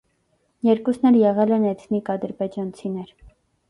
[0.69, 3.19] Երկուսն էլ եղել են էթնիկ ադրբեջանցիներ։